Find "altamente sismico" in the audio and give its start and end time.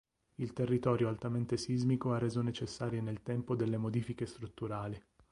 1.09-2.11